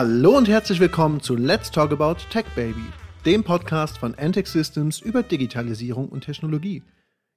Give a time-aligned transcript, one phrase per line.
[0.00, 2.84] Hallo und herzlich willkommen zu Let's Talk About Tech Baby,
[3.26, 6.84] dem Podcast von Antec Systems über Digitalisierung und Technologie.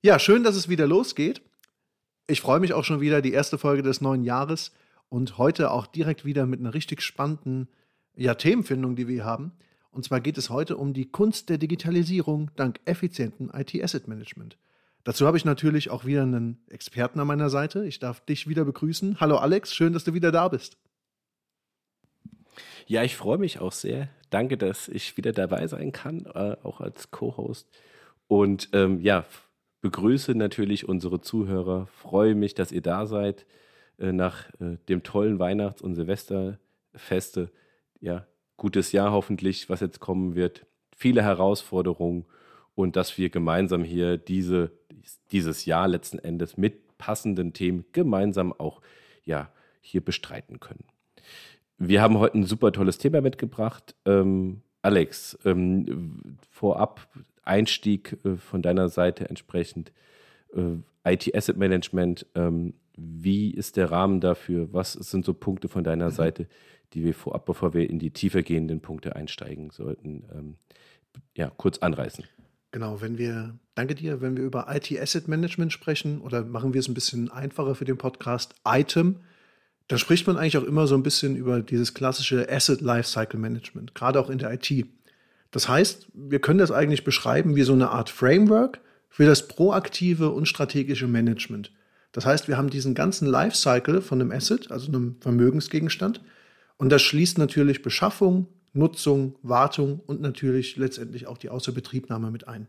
[0.03, 1.41] Ja, schön, dass es wieder losgeht.
[2.27, 4.73] Ich freue mich auch schon wieder, die erste Folge des neuen Jahres
[5.09, 7.67] und heute auch direkt wieder mit einer richtig spannenden
[8.15, 9.53] ja, Themenfindung, die wir haben.
[9.89, 14.59] Und zwar geht es heute um die Kunst der Digitalisierung dank effizienten IT-Asset Management.
[15.03, 17.87] Dazu habe ich natürlich auch wieder einen Experten an meiner Seite.
[17.87, 19.19] Ich darf dich wieder begrüßen.
[19.19, 20.77] Hallo Alex, schön, dass du wieder da bist.
[22.87, 24.09] Ja, ich freue mich auch sehr.
[24.29, 27.67] Danke, dass ich wieder dabei sein kann, äh, auch als Co-Host.
[28.27, 29.25] Und ähm, ja,
[29.81, 31.87] begrüße natürlich unsere Zuhörer.
[31.87, 33.45] Freue mich, dass ihr da seid
[33.99, 37.51] äh, nach äh, dem tollen Weihnachts- und Silvesterfeste.
[37.99, 38.25] Ja,
[38.57, 40.65] gutes Jahr hoffentlich, was jetzt kommen wird.
[40.95, 42.25] Viele Herausforderungen
[42.75, 44.71] und dass wir gemeinsam hier diese,
[45.31, 48.81] dieses Jahr letzten Endes mit passenden Themen gemeinsam auch
[49.23, 50.85] ja, hier bestreiten können.
[51.83, 53.95] Wir haben heute ein super tolles Thema mitgebracht.
[54.05, 57.07] Ähm, Alex, ähm, vorab
[57.41, 59.91] Einstieg äh, von deiner Seite entsprechend.
[60.53, 64.71] Äh, IT Asset Management, ähm, wie ist der Rahmen dafür?
[64.71, 66.13] Was sind so Punkte von deiner mhm.
[66.13, 66.47] Seite,
[66.93, 70.57] die wir vorab, bevor wir in die tiefer gehenden Punkte einsteigen sollten, ähm,
[71.35, 72.25] ja, kurz anreißen?
[72.69, 76.79] Genau, wenn wir, danke dir, wenn wir über IT Asset Management sprechen oder machen wir
[76.79, 79.15] es ein bisschen einfacher für den Podcast Item,
[79.87, 83.93] dann spricht man eigentlich auch immer so ein bisschen über dieses klassische Asset Lifecycle Management,
[83.95, 84.85] gerade auch in der IT.
[85.51, 88.79] Das heißt, wir können das eigentlich beschreiben wie so eine Art Framework
[89.09, 91.71] für das proaktive und strategische Management.
[92.13, 96.21] Das heißt, wir haben diesen ganzen Lifecycle von einem Asset, also einem Vermögensgegenstand,
[96.77, 102.67] und das schließt natürlich Beschaffung, Nutzung, Wartung und natürlich letztendlich auch die Außerbetriebnahme mit ein.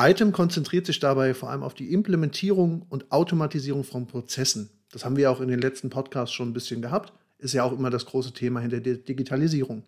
[0.00, 4.70] Item konzentriert sich dabei vor allem auf die Implementierung und Automatisierung von Prozessen.
[4.92, 7.12] Das haben wir auch in den letzten Podcasts schon ein bisschen gehabt.
[7.38, 9.82] Ist ja auch immer das große Thema hinter der Digitalisierung.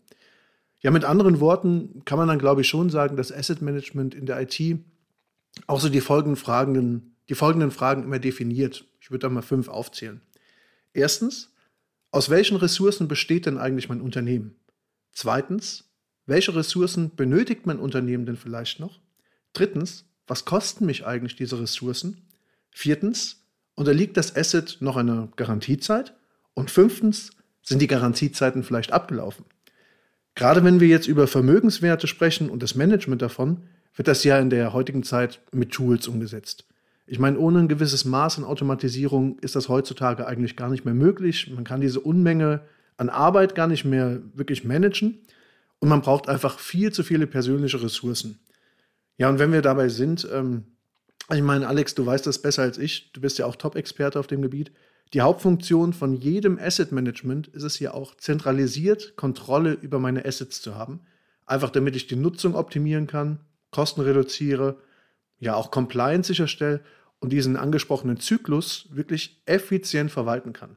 [0.80, 4.26] Ja, mit anderen Worten kann man dann, glaube ich, schon sagen, dass Asset Management in
[4.26, 4.78] der IT
[5.66, 8.84] auch so die folgenden Fragen, die folgenden Fragen immer definiert.
[9.00, 10.20] Ich würde da mal fünf aufzählen.
[10.92, 11.52] Erstens,
[12.10, 14.56] aus welchen Ressourcen besteht denn eigentlich mein Unternehmen?
[15.12, 15.84] Zweitens,
[16.26, 19.00] welche Ressourcen benötigt mein Unternehmen denn vielleicht noch?
[19.52, 22.22] Drittens, was kosten mich eigentlich diese Ressourcen?
[22.70, 23.43] Viertens,
[23.74, 26.14] unterliegt das Asset noch einer Garantiezeit?
[26.54, 27.30] Und fünftens,
[27.62, 29.44] sind die Garantiezeiten vielleicht abgelaufen?
[30.34, 33.62] Gerade wenn wir jetzt über Vermögenswerte sprechen und das Management davon,
[33.96, 36.66] wird das ja in der heutigen Zeit mit Tools umgesetzt.
[37.06, 40.94] Ich meine, ohne ein gewisses Maß an Automatisierung ist das heutzutage eigentlich gar nicht mehr
[40.94, 41.50] möglich.
[41.54, 42.62] Man kann diese Unmenge
[42.96, 45.18] an Arbeit gar nicht mehr wirklich managen
[45.80, 48.38] und man braucht einfach viel zu viele persönliche Ressourcen.
[49.18, 50.64] Ja, und wenn wir dabei sind, ähm,
[51.32, 54.26] ich meine, Alex, du weißt das besser als ich, du bist ja auch Top-Experte auf
[54.26, 54.72] dem Gebiet.
[55.12, 60.60] Die Hauptfunktion von jedem Asset Management ist es ja auch zentralisiert Kontrolle über meine Assets
[60.60, 61.00] zu haben.
[61.46, 63.40] Einfach damit ich die Nutzung optimieren kann,
[63.70, 64.78] Kosten reduziere,
[65.38, 66.80] ja auch Compliance sicherstelle
[67.20, 70.76] und diesen angesprochenen Zyklus wirklich effizient verwalten kann.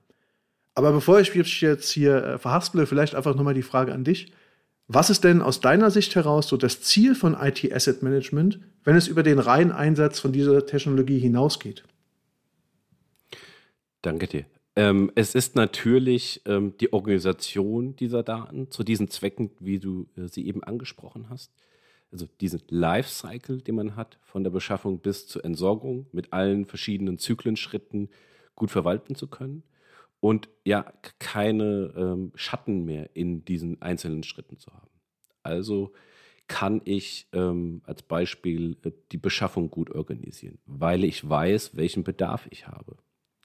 [0.75, 4.31] Aber bevor ich mich jetzt hier äh, verhasple, vielleicht einfach nochmal die Frage an dich.
[4.87, 8.95] Was ist denn aus deiner Sicht heraus so das Ziel von IT Asset Management, wenn
[8.95, 11.83] es über den reinen Einsatz von dieser Technologie hinausgeht?
[14.01, 14.45] Danke dir.
[14.77, 20.27] Ähm, es ist natürlich ähm, die Organisation dieser Daten zu diesen Zwecken, wie du äh,
[20.27, 21.51] sie eben angesprochen hast.
[22.11, 27.17] Also diesen Lifecycle, den man hat, von der Beschaffung bis zur Entsorgung mit allen verschiedenen
[27.17, 28.09] Zyklenschritten
[28.55, 29.63] gut verwalten zu können
[30.19, 34.89] und ja, keine ähm, Schatten mehr in diesen einzelnen Schritten zu haben.
[35.43, 35.93] Also
[36.47, 42.47] kann ich ähm, als Beispiel äh, die Beschaffung gut organisieren, weil ich weiß, welchen Bedarf
[42.49, 42.97] ich habe.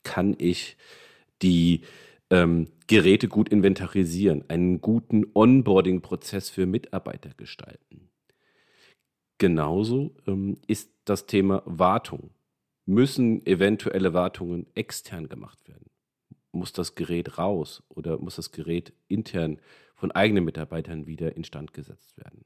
[0.02, 0.76] Kann ich
[1.42, 1.82] die
[2.30, 8.08] ähm, Geräte gut inventarisieren, einen guten Onboarding-Prozess für Mitarbeiter gestalten.
[9.38, 12.30] Genauso ähm, ist das Thema Wartung.
[12.86, 15.91] Müssen eventuelle Wartungen extern gemacht werden?
[16.52, 19.58] Muss das Gerät raus oder muss das Gerät intern
[19.94, 22.44] von eigenen Mitarbeitern wieder instand gesetzt werden.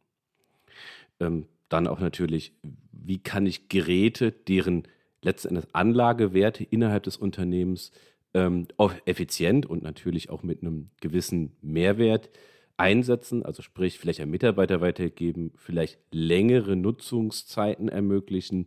[1.21, 2.53] Ähm, dann auch natürlich,
[2.93, 4.85] wie kann ich Geräte, deren
[5.23, 7.91] letzten Endes Anlagewerte innerhalb des Unternehmens
[8.35, 8.69] ähm,
[9.05, 12.31] effizient und natürlich auch mit einem gewissen Mehrwert
[12.77, 18.67] einsetzen, also sprich vielleicht an Mitarbeiter weitergeben, vielleicht längere Nutzungszeiten ermöglichen,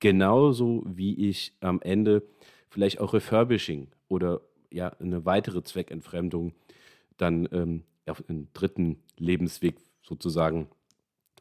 [0.00, 2.22] genauso wie ich am Ende
[2.70, 4.40] vielleicht auch Refurbishing oder
[4.70, 6.54] ja eine weitere Zweckentfremdung
[7.16, 10.68] dann ähm, auf einen dritten Lebensweg sozusagen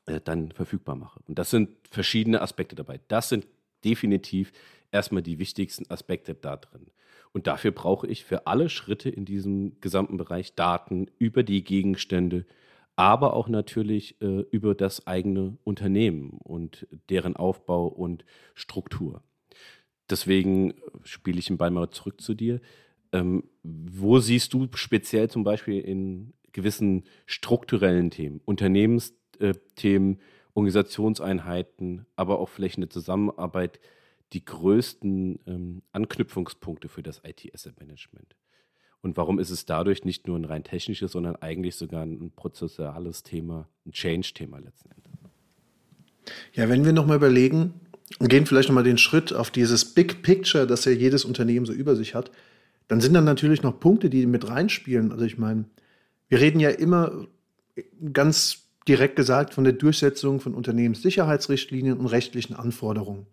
[0.05, 1.19] äh, dann verfügbar mache.
[1.27, 2.99] Und das sind verschiedene Aspekte dabei.
[3.07, 3.47] Das sind
[3.83, 4.51] definitiv
[4.91, 6.87] erstmal die wichtigsten Aspekte da drin.
[7.31, 12.45] Und dafür brauche ich für alle Schritte in diesem gesamten Bereich Daten über die Gegenstände,
[12.95, 19.23] aber auch natürlich äh, über das eigene Unternehmen und deren Aufbau und Struktur.
[20.09, 20.73] Deswegen
[21.03, 22.61] spiele ich den Ball mal zurück zu dir.
[23.11, 30.19] Ähm, wo siehst du speziell zum Beispiel in gewissen strukturellen Themen, Unternehmensthemen,
[30.53, 33.79] Organisationseinheiten, aber auch vielleicht eine Zusammenarbeit
[34.33, 38.35] die größten ähm, Anknüpfungspunkte für das IT-Asset-Management?
[39.01, 43.23] Und warum ist es dadurch nicht nur ein rein technisches, sondern eigentlich sogar ein prozessuales
[43.23, 45.09] Thema, ein Change-Thema letzten Endes?
[46.53, 47.73] Ja, wenn wir nochmal überlegen
[48.19, 51.73] und gehen vielleicht nochmal den Schritt auf dieses Big Picture, das ja jedes Unternehmen so
[51.73, 52.31] über sich hat,
[52.89, 55.11] dann sind dann natürlich noch Punkte, die mit reinspielen.
[55.11, 55.65] Also ich meine,
[56.27, 57.27] wir reden ja immer
[58.11, 63.27] ganz direkt gesagt von der Durchsetzung von Unternehmenssicherheitsrichtlinien und rechtlichen Anforderungen.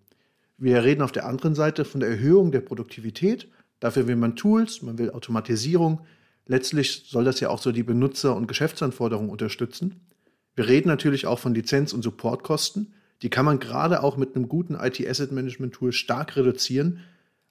[0.59, 3.49] Wir reden auf der anderen Seite von der Erhöhung der Produktivität.
[3.81, 6.01] Dafür will man Tools, man will Automatisierung.
[6.47, 10.01] Letztlich soll das ja auch so die Benutzer- und Geschäftsanforderungen unterstützen.
[10.55, 12.93] Wir reden natürlich auch von Lizenz- und Supportkosten.
[13.23, 17.01] Die kann man gerade auch mit einem guten IT-Asset-Management-Tool stark reduzieren.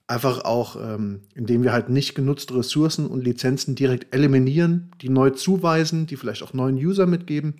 [0.08, 5.30] Einfach auch, ähm, indem wir halt nicht genutzte Ressourcen und Lizenzen direkt eliminieren, die neu
[5.30, 7.56] zuweisen, die vielleicht auch neuen User mitgeben.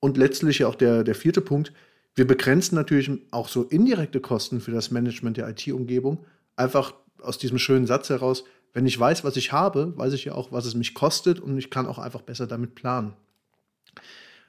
[0.00, 1.72] Und letztlich auch der, der vierte Punkt,
[2.14, 6.24] wir begrenzen natürlich auch so indirekte Kosten für das Management der IT-Umgebung.
[6.56, 10.34] Einfach aus diesem schönen Satz heraus, wenn ich weiß, was ich habe, weiß ich ja
[10.34, 13.14] auch, was es mich kostet und ich kann auch einfach besser damit planen.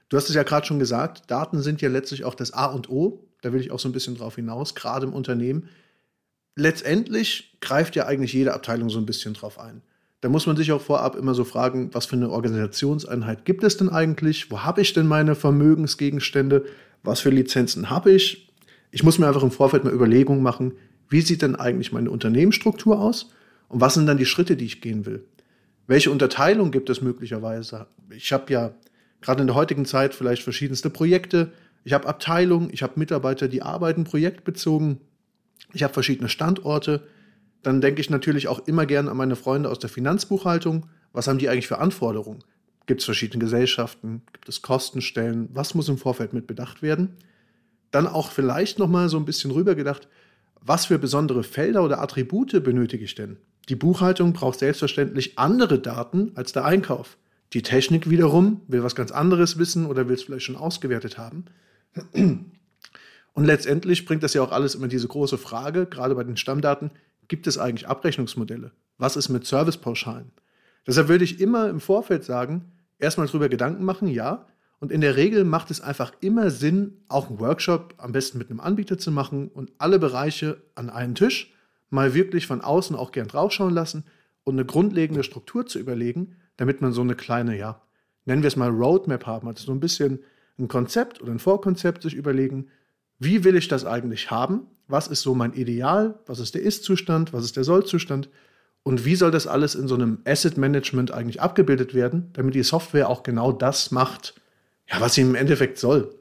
[0.09, 2.89] Du hast es ja gerade schon gesagt, Daten sind ja letztlich auch das A und
[2.89, 3.25] O.
[3.41, 5.69] Da will ich auch so ein bisschen drauf hinaus, gerade im Unternehmen.
[6.57, 9.81] Letztendlich greift ja eigentlich jede Abteilung so ein bisschen drauf ein.
[10.21, 13.77] Da muss man sich auch vorab immer so fragen, was für eine Organisationseinheit gibt es
[13.77, 14.51] denn eigentlich?
[14.51, 16.65] Wo habe ich denn meine Vermögensgegenstände?
[17.03, 18.53] was für Lizenzen habe ich.
[18.91, 20.73] Ich muss mir einfach im Vorfeld mal Überlegungen machen,
[21.09, 23.31] wie sieht denn eigentlich meine Unternehmensstruktur aus
[23.69, 25.25] und was sind dann die Schritte, die ich gehen will.
[25.87, 27.87] Welche Unterteilung gibt es möglicherweise?
[28.09, 28.71] Ich habe ja
[29.21, 31.53] gerade in der heutigen Zeit vielleicht verschiedenste Projekte.
[31.85, 34.99] Ich habe Abteilungen, ich habe Mitarbeiter, die arbeiten projektbezogen.
[35.73, 37.03] Ich habe verschiedene Standorte.
[37.63, 40.87] Dann denke ich natürlich auch immer gern an meine Freunde aus der Finanzbuchhaltung.
[41.13, 42.43] Was haben die eigentlich für Anforderungen?
[42.85, 44.21] Gibt es verschiedene Gesellschaften?
[44.31, 45.49] Gibt es Kostenstellen?
[45.53, 47.17] Was muss im Vorfeld mit bedacht werden?
[47.91, 50.07] Dann auch vielleicht noch mal so ein bisschen rübergedacht,
[50.61, 53.37] was für besondere Felder oder Attribute benötige ich denn?
[53.69, 57.17] Die Buchhaltung braucht selbstverständlich andere Daten als der Einkauf.
[57.53, 61.45] Die Technik wiederum will was ganz anderes wissen oder will es vielleicht schon ausgewertet haben.
[63.37, 66.89] Und letztendlich bringt das ja auch alles immer diese große Frage, gerade bei den Stammdaten,
[67.27, 68.71] gibt es eigentlich Abrechnungsmodelle?
[68.97, 70.31] Was ist mit Servicepauschalen?
[70.87, 74.47] Deshalb würde ich immer im Vorfeld sagen, erstmal drüber Gedanken machen, ja.
[74.79, 78.49] Und in der Regel macht es einfach immer Sinn, auch einen Workshop am besten mit
[78.49, 81.53] einem Anbieter zu machen und alle Bereiche an einen Tisch
[81.91, 84.05] mal wirklich von außen auch gern draufschauen lassen
[84.45, 87.83] und eine grundlegende Struktur zu überlegen, damit man so eine kleine, ja,
[88.25, 90.23] nennen wir es mal Roadmap haben, also so ein bisschen
[90.57, 92.69] ein Konzept oder ein Vorkonzept sich überlegen,
[93.19, 94.67] wie will ich das eigentlich haben?
[94.87, 96.19] Was ist so mein Ideal?
[96.25, 97.33] Was ist der Ist-Zustand?
[97.33, 98.29] Was ist der Soll-Zustand?
[98.83, 102.63] Und wie soll das alles in so einem Asset Management eigentlich abgebildet werden, damit die
[102.63, 104.35] Software auch genau das macht,
[104.89, 106.15] ja, was sie im Endeffekt soll?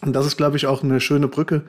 [0.00, 1.62] Und das ist, glaube ich, auch eine schöne Brücke.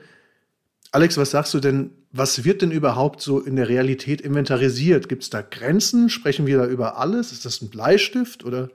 [0.90, 5.08] Alex, was sagst du denn, was wird denn überhaupt so in der Realität inventarisiert?
[5.08, 6.08] Gibt es da Grenzen?
[6.08, 7.32] Sprechen wir da über alles?
[7.32, 8.70] Ist das ein Bleistift oder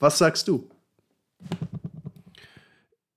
[0.00, 0.68] was sagst du?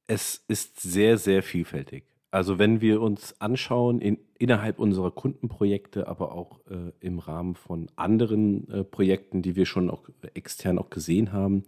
[0.08, 2.06] Es ist sehr, sehr vielfältig.
[2.38, 7.90] Also wenn wir uns anschauen, in, innerhalb unserer Kundenprojekte, aber auch äh, im Rahmen von
[7.96, 11.64] anderen äh, Projekten, die wir schon auch extern auch gesehen haben,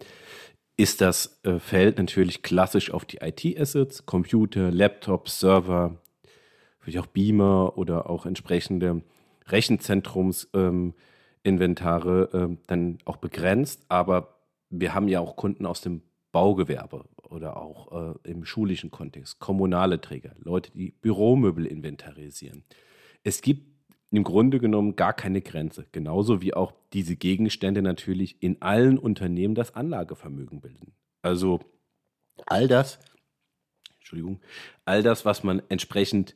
[0.78, 5.96] ist das äh, Feld natürlich klassisch auf die IT-Assets, Computer, Laptops, Server,
[6.80, 9.02] vielleicht auch Beamer oder auch entsprechende
[9.48, 13.88] Rechenzentrumsinventare ähm, dann auch begrenzt.
[13.90, 14.36] Aber
[14.70, 20.02] wir haben ja auch Kunden aus dem Baugewerbe oder auch äh, im schulischen Kontext, kommunale
[20.02, 22.64] Träger, Leute, die Büromöbel inventarisieren.
[23.24, 23.68] Es gibt
[24.12, 29.56] im Grunde genommen gar keine Grenze, genauso wie auch diese Gegenstände natürlich in allen Unternehmen
[29.56, 30.94] das Anlagevermögen bilden.
[31.22, 31.60] Also
[32.46, 33.00] all das,
[34.00, 34.40] Entschuldigung,
[34.86, 36.34] all das, was man entsprechend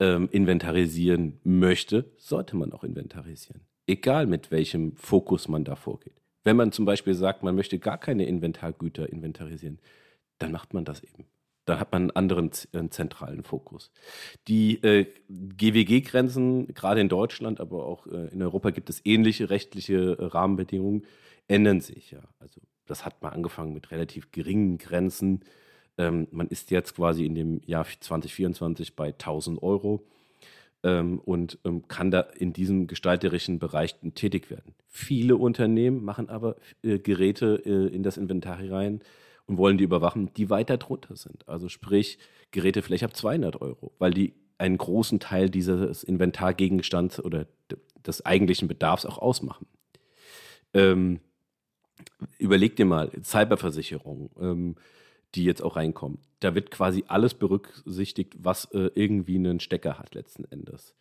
[0.00, 3.62] ähm, inventarisieren möchte, sollte man auch inventarisieren.
[3.86, 6.20] Egal mit welchem Fokus man da vorgeht.
[6.42, 9.78] Wenn man zum Beispiel sagt, man möchte gar keine Inventargüter inventarisieren,
[10.38, 11.26] dann macht man das eben.
[11.64, 13.90] Dann hat man einen anderen äh, zentralen Fokus.
[14.48, 20.18] Die äh, GWG-Grenzen, gerade in Deutschland, aber auch äh, in Europa gibt es ähnliche rechtliche
[20.18, 21.04] äh, Rahmenbedingungen,
[21.48, 22.20] ändern sich ja.
[22.38, 25.40] Also das hat mal angefangen mit relativ geringen Grenzen.
[25.96, 30.04] Ähm, man ist jetzt quasi in dem Jahr 2024 bei 1000 Euro.
[30.82, 34.74] ähm, und ähm, kann da in diesem gestalterischen Bereich tätig werden.
[34.86, 39.00] Viele Unternehmen machen aber äh, Geräte äh, in das Inventar rein
[39.46, 41.48] und wollen die überwachen, die weiter drunter sind.
[41.48, 42.18] Also sprich
[42.50, 47.46] Geräte vielleicht ab 200 Euro, weil die einen großen Teil dieses Inventargegenstands oder
[48.06, 49.66] des eigentlichen Bedarfs auch ausmachen.
[50.72, 51.20] Ähm,
[52.38, 54.76] überleg dir mal, Cyberversicherung, ähm,
[55.34, 56.18] die jetzt auch reinkommen.
[56.40, 60.94] Da wird quasi alles berücksichtigt, was äh, irgendwie einen Stecker hat letzten Endes.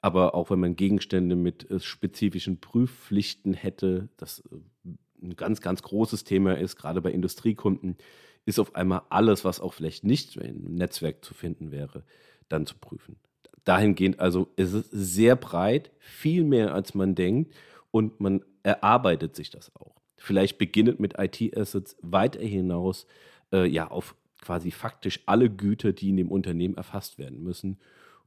[0.00, 4.90] Aber auch wenn man Gegenstände mit äh, spezifischen Prüfpflichten hätte, das äh,
[5.22, 7.96] ein ganz, ganz großes Thema ist, gerade bei Industriekunden,
[8.44, 12.04] ist auf einmal alles, was auch vielleicht nicht im Netzwerk zu finden wäre,
[12.48, 13.16] dann zu prüfen.
[13.64, 17.54] Dahingehend also ist es sehr breit, viel mehr als man denkt
[17.90, 19.94] und man erarbeitet sich das auch.
[20.16, 23.06] Vielleicht beginnend mit IT-Assets weiter hinaus
[23.52, 27.78] äh, ja auf quasi faktisch alle Güter, die in dem Unternehmen erfasst werden müssen.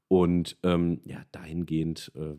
[0.08, 2.36] Und ähm, ja, dahingehend äh,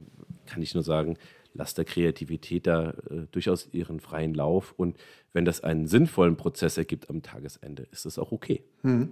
[0.47, 1.19] kann ich nur sagen,
[1.57, 4.75] lasst der Kreativität da äh, durchaus ihren freien Lauf.
[4.77, 4.97] Und
[5.33, 8.63] wenn das einen sinnvollen Prozess ergibt am Tagesende, ist das auch okay.
[8.83, 9.11] Hm.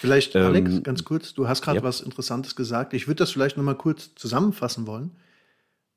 [0.00, 1.82] Vielleicht, ähm, Alex, ganz kurz, du hast gerade ja.
[1.82, 2.94] was Interessantes gesagt.
[2.94, 5.12] Ich würde das vielleicht nochmal kurz zusammenfassen wollen.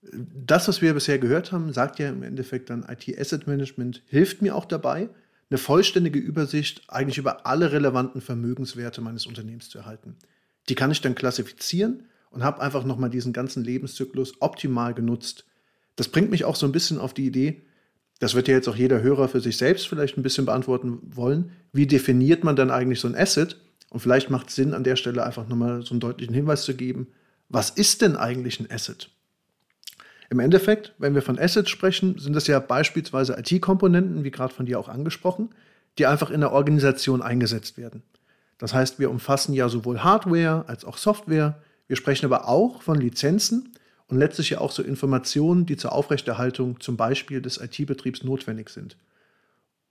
[0.02, 4.56] Das, was wir bisher gehört haben, sagt ja im Endeffekt dann IT-Asset Management, hilft mir
[4.56, 5.10] auch dabei,
[5.50, 10.16] eine vollständige Übersicht eigentlich über alle relevanten Vermögenswerte meines Unternehmens zu erhalten.
[10.70, 15.46] Die kann ich dann klassifizieren und habe einfach nochmal diesen ganzen Lebenszyklus optimal genutzt.
[16.00, 17.62] Das bringt mich auch so ein bisschen auf die Idee,
[18.20, 21.52] das wird ja jetzt auch jeder Hörer für sich selbst vielleicht ein bisschen beantworten wollen.
[21.74, 23.58] Wie definiert man dann eigentlich so ein Asset?
[23.90, 26.74] Und vielleicht macht es Sinn, an der Stelle einfach nochmal so einen deutlichen Hinweis zu
[26.74, 27.08] geben.
[27.50, 29.10] Was ist denn eigentlich ein Asset?
[30.30, 34.66] Im Endeffekt, wenn wir von Assets sprechen, sind das ja beispielsweise IT-Komponenten, wie gerade von
[34.66, 35.50] dir auch angesprochen,
[35.98, 38.04] die einfach in der Organisation eingesetzt werden.
[38.58, 41.62] Das heißt, wir umfassen ja sowohl Hardware als auch Software.
[41.88, 43.69] Wir sprechen aber auch von Lizenzen
[44.10, 48.98] und letztlich ja auch so Informationen, die zur Aufrechterhaltung zum Beispiel des IT-Betriebs notwendig sind.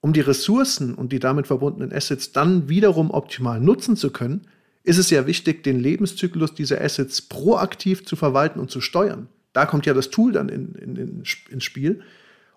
[0.00, 4.42] Um die Ressourcen und die damit verbundenen Assets dann wiederum optimal nutzen zu können,
[4.82, 9.28] ist es ja wichtig, den Lebenszyklus dieser Assets proaktiv zu verwalten und zu steuern.
[9.52, 12.02] Da kommt ja das Tool dann in, in, in, ins Spiel.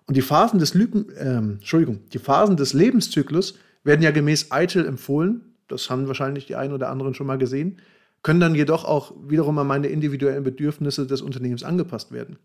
[0.06, 4.84] Und die Phasen des Lügen, ähm, Entschuldigung, die Phasen des Lebenszyklus werden ja gemäß ITIL
[4.86, 5.42] empfohlen.
[5.68, 7.78] Das haben wahrscheinlich die einen oder anderen schon mal gesehen,
[8.22, 12.38] können dann jedoch auch wiederum an meine individuellen Bedürfnisse des Unternehmens angepasst werden.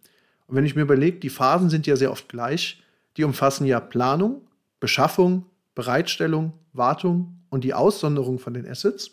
[0.48, 2.82] Und wenn ich mir überlege, die Phasen sind ja sehr oft gleich,
[3.16, 4.42] die umfassen ja Planung,
[4.80, 9.12] Beschaffung, Bereitstellung, Wartung und die Aussonderung von den Assets.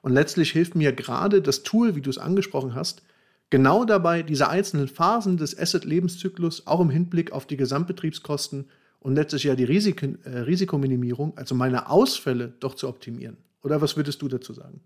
[0.00, 3.02] Und letztlich hilft mir gerade das Tool, wie du es angesprochen hast,
[3.50, 8.68] genau dabei, diese einzelnen Phasen des Asset-Lebenszyklus auch im Hinblick auf die Gesamtbetriebskosten
[9.00, 13.36] und letztlich ja die Risik äh, Risikominimierung, also meine Ausfälle, doch zu optimieren.
[13.62, 14.80] Oder was würdest du dazu sagen?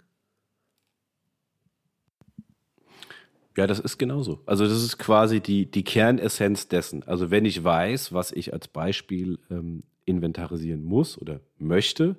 [3.57, 4.43] Ja, das ist genauso.
[4.45, 7.03] Also das ist quasi die, die Kernessenz dessen.
[7.05, 12.17] Also wenn ich weiß, was ich als Beispiel ähm, inventarisieren muss oder möchte,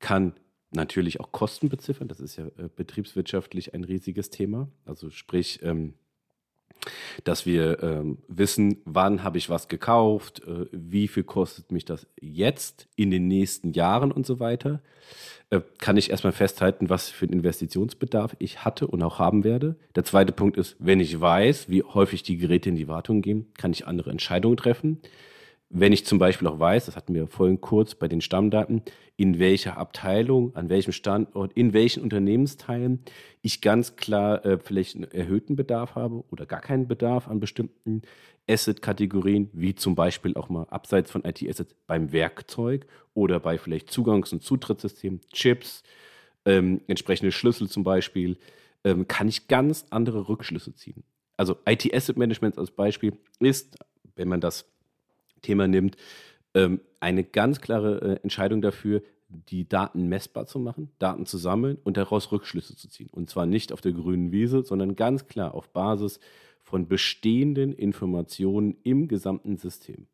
[0.00, 0.34] kann
[0.70, 2.08] natürlich auch Kosten beziffern.
[2.08, 4.70] Das ist ja äh, betriebswirtschaftlich ein riesiges Thema.
[4.86, 5.94] Also sprich, ähm,
[7.24, 12.06] dass wir ähm, wissen, wann habe ich was gekauft, äh, wie viel kostet mich das
[12.20, 14.80] jetzt in den nächsten Jahren und so weiter.
[15.50, 19.76] Äh, kann ich erstmal festhalten, was für einen Investitionsbedarf ich hatte und auch haben werde.
[19.94, 23.46] Der zweite Punkt ist, wenn ich weiß, wie häufig die Geräte in die Wartung gehen,
[23.56, 25.00] kann ich andere Entscheidungen treffen.
[25.70, 28.82] Wenn ich zum Beispiel auch weiß, das hatten wir vorhin kurz bei den Stammdaten,
[29.16, 33.00] in welcher Abteilung, an welchem Standort, in welchen Unternehmensteilen
[33.42, 38.00] ich ganz klar äh, vielleicht einen erhöhten Bedarf habe oder gar keinen Bedarf an bestimmten
[38.48, 44.32] Asset-Kategorien, wie zum Beispiel auch mal abseits von IT-Assets beim Werkzeug oder bei vielleicht Zugangs-
[44.32, 45.82] und Zutrittssystemen, Chips,
[46.46, 48.38] ähm, entsprechende Schlüssel zum Beispiel,
[48.84, 51.04] ähm, kann ich ganz andere Rückschlüsse ziehen.
[51.36, 53.76] Also IT-Asset-Management als Beispiel ist,
[54.16, 54.64] wenn man das
[55.40, 55.96] Thema nimmt,
[56.54, 61.78] ähm, eine ganz klare äh, Entscheidung dafür, die Daten messbar zu machen, Daten zu sammeln
[61.84, 63.10] und daraus Rückschlüsse zu ziehen.
[63.12, 66.18] Und zwar nicht auf der grünen Wiese, sondern ganz klar auf Basis
[66.62, 70.06] von bestehenden Informationen im gesamten System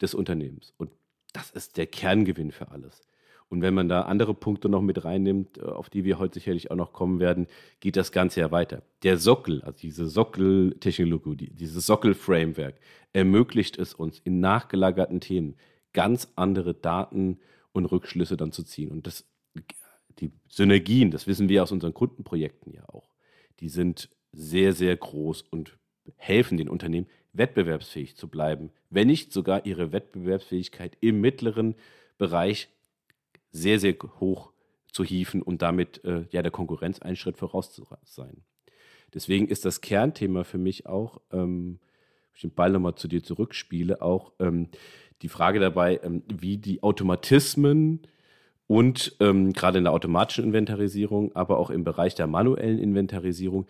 [0.00, 0.72] des Unternehmens.
[0.78, 0.90] Und
[1.32, 3.02] das ist der Kerngewinn für alles.
[3.50, 6.70] Und wenn man da andere Punkte noch mit reinnimmt, äh, auf die wir heute sicherlich
[6.70, 7.46] auch noch kommen werden,
[7.80, 8.82] geht das Ganze ja weiter.
[9.02, 12.74] Der Sockel, also diese Sockeltechnologie, dieses Sockel-Framework,
[13.12, 15.56] ermöglicht es uns in nachgelagerten Themen
[15.92, 17.38] ganz andere Daten
[17.72, 18.90] und Rückschlüsse dann zu ziehen.
[18.90, 19.26] Und das,
[20.18, 23.08] die Synergien, das wissen wir aus unseren Kundenprojekten ja auch,
[23.60, 25.78] die sind sehr, sehr groß und
[26.16, 31.74] helfen den Unternehmen, wettbewerbsfähig zu bleiben, wenn nicht sogar ihre Wettbewerbsfähigkeit im mittleren
[32.16, 32.68] Bereich
[33.50, 34.52] sehr, sehr hoch
[34.92, 38.42] zu hieven und damit äh, ja der Konkurrenz einen Schritt voraus zu sein.
[39.14, 41.78] Deswegen ist das Kernthema für mich auch, ähm,
[42.34, 44.68] ich den Ball nochmal zu dir zurückspiele, auch ähm,
[45.22, 48.02] die Frage dabei, ähm, wie die Automatismen
[48.66, 53.66] und ähm, gerade in der automatischen Inventarisierung, aber auch im Bereich der manuellen Inventarisierung,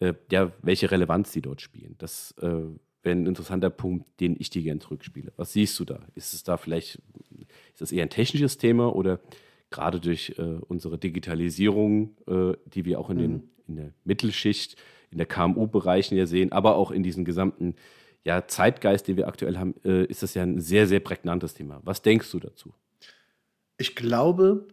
[0.00, 1.94] äh, ja, welche Relevanz die dort spielen.
[1.98, 2.46] Das äh,
[3.02, 5.32] wäre ein interessanter Punkt, den ich dir gerne zurückspiele.
[5.36, 6.00] Was siehst du da?
[6.14, 7.00] Ist es da vielleicht,
[7.78, 9.20] ist das eher ein technisches Thema oder
[9.70, 13.42] gerade durch äh, unsere Digitalisierung, äh, die wir auch in, den, mhm.
[13.68, 14.74] in der Mittelschicht,
[15.12, 17.76] in der KMU-Bereichen ja sehen, aber auch in diesem gesamten
[18.24, 21.80] ja, Zeitgeist, den wir aktuell haben, äh, ist das ja ein sehr, sehr prägnantes Thema.
[21.84, 22.74] Was denkst du dazu?
[23.76, 24.66] Ich glaube,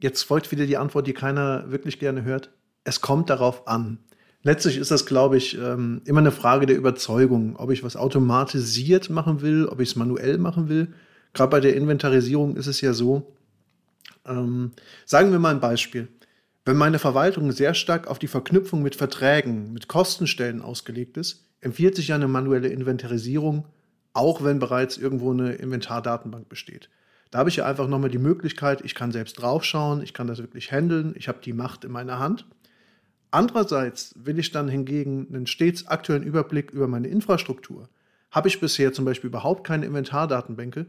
[0.00, 2.50] jetzt folgt wieder die Antwort, die keiner wirklich gerne hört.
[2.82, 3.98] Es kommt darauf an.
[4.42, 9.08] Letztlich ist das, glaube ich, ähm, immer eine Frage der Überzeugung, ob ich was automatisiert
[9.08, 10.94] machen will, ob ich es manuell machen will.
[11.32, 13.32] Gerade bei der Inventarisierung ist es ja so,
[14.26, 14.72] ähm,
[15.06, 16.08] sagen wir mal ein Beispiel.
[16.64, 21.96] Wenn meine Verwaltung sehr stark auf die Verknüpfung mit Verträgen, mit Kostenstellen ausgelegt ist, empfiehlt
[21.96, 23.66] sich ja eine manuelle Inventarisierung,
[24.12, 26.90] auch wenn bereits irgendwo eine Inventardatenbank besteht.
[27.30, 30.38] Da habe ich ja einfach nochmal die Möglichkeit, ich kann selbst draufschauen, ich kann das
[30.38, 32.46] wirklich handeln, ich habe die Macht in meiner Hand.
[33.30, 37.88] Andererseits will ich dann hingegen einen stets aktuellen Überblick über meine Infrastruktur.
[38.32, 40.86] Habe ich bisher zum Beispiel überhaupt keine Inventardatenbänke,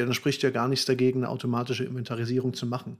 [0.00, 2.98] ja, dann spricht ja gar nichts dagegen, eine automatische Inventarisierung zu machen.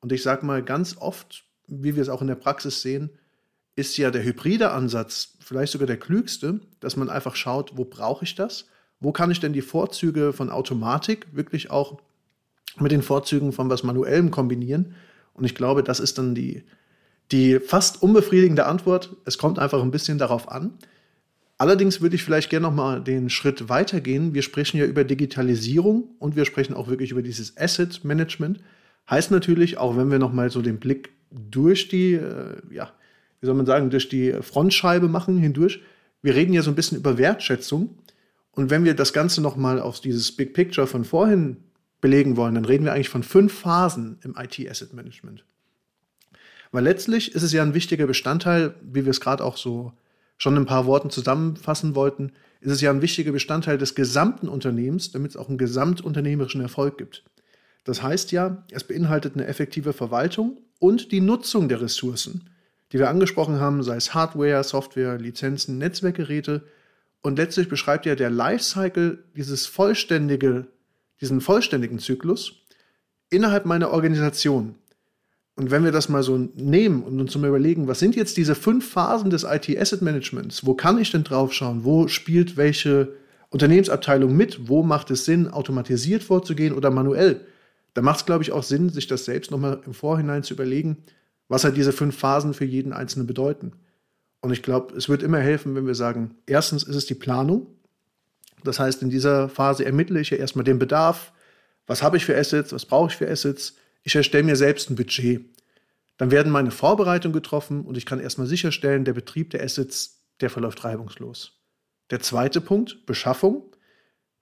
[0.00, 3.10] Und ich sage mal, ganz oft, wie wir es auch in der Praxis sehen,
[3.74, 8.24] ist ja der hybride Ansatz vielleicht sogar der klügste, dass man einfach schaut, wo brauche
[8.24, 8.66] ich das?
[9.00, 12.00] Wo kann ich denn die Vorzüge von Automatik wirklich auch
[12.78, 14.94] mit den Vorzügen von was Manuellem kombinieren.
[15.34, 16.64] Und ich glaube, das ist dann die,
[17.32, 19.16] die fast unbefriedigende Antwort.
[19.24, 20.74] Es kommt einfach ein bisschen darauf an.
[21.58, 24.34] Allerdings würde ich vielleicht gerne noch mal den Schritt weitergehen.
[24.34, 28.60] Wir sprechen ja über Digitalisierung und wir sprechen auch wirklich über dieses Asset Management.
[29.08, 32.92] Heißt natürlich, auch wenn wir noch mal so den Blick durch die, äh, ja,
[33.40, 35.80] wie soll man sagen, durch die Frontscheibe machen hindurch.
[36.22, 37.96] Wir reden ja so ein bisschen über Wertschätzung.
[38.52, 41.58] Und wenn wir das Ganze noch mal auf dieses Big Picture von vorhin
[42.00, 45.44] belegen wollen, dann reden wir eigentlich von fünf Phasen im IT-Asset Management.
[46.72, 49.92] Weil letztlich ist es ja ein wichtiger Bestandteil, wie wir es gerade auch so
[50.36, 54.48] schon in ein paar Worten zusammenfassen wollten, ist es ja ein wichtiger Bestandteil des gesamten
[54.48, 57.24] Unternehmens, damit es auch einen gesamtunternehmerischen Erfolg gibt.
[57.84, 62.50] Das heißt ja, es beinhaltet eine effektive Verwaltung und die Nutzung der Ressourcen,
[62.92, 66.64] die wir angesprochen haben, sei es Hardware, Software, Lizenzen, Netzwerkgeräte.
[67.22, 70.66] Und letztlich beschreibt ja der Lifecycle dieses vollständige
[71.20, 72.52] diesen vollständigen Zyklus
[73.30, 74.76] innerhalb meiner Organisation.
[75.56, 78.54] Und wenn wir das mal so nehmen und uns mal überlegen, was sind jetzt diese
[78.54, 80.66] fünf Phasen des IT-Asset Managements?
[80.66, 81.84] Wo kann ich denn drauf schauen?
[81.84, 83.14] Wo spielt welche
[83.48, 84.68] Unternehmensabteilung mit?
[84.68, 87.40] Wo macht es Sinn, automatisiert vorzugehen oder manuell?
[87.94, 90.98] Da macht es, glaube ich, auch Sinn, sich das selbst nochmal im Vorhinein zu überlegen,
[91.48, 93.72] was halt diese fünf Phasen für jeden Einzelnen bedeuten.
[94.42, 97.66] Und ich glaube, es wird immer helfen, wenn wir sagen, erstens ist es die Planung,
[98.66, 101.32] das heißt, in dieser Phase ermittle ich ja erstmal den Bedarf.
[101.86, 102.72] Was habe ich für Assets?
[102.72, 103.76] Was brauche ich für Assets?
[104.06, 105.44] Ich erstelle mir selbst ein Budget.
[106.16, 110.48] Dann werden meine Vorbereitungen getroffen und ich kann erstmal sicherstellen, der Betrieb der Assets, der
[110.48, 111.60] verläuft reibungslos.
[112.10, 113.74] Der zweite Punkt, Beschaffung.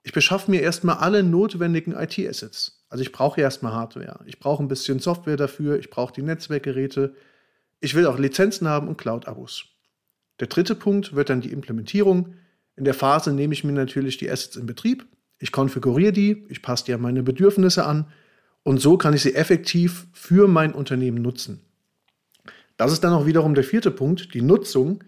[0.03, 2.85] Ich beschaffe mir erstmal alle notwendigen IT-Assets.
[2.89, 4.19] Also ich brauche erstmal Hardware.
[4.27, 5.79] Ich brauche ein bisschen Software dafür.
[5.79, 7.15] Ich brauche die Netzwerkgeräte.
[7.79, 9.65] Ich will auch Lizenzen haben und Cloud-Abos.
[10.39, 12.35] Der dritte Punkt wird dann die Implementierung.
[12.75, 15.07] In der Phase nehme ich mir natürlich die Assets in Betrieb,
[15.39, 18.05] ich konfiguriere die, ich passe die an meine Bedürfnisse an
[18.65, 21.61] und so kann ich sie effektiv für mein Unternehmen nutzen.
[22.77, 25.03] Das ist dann auch wiederum der vierte Punkt, die Nutzung.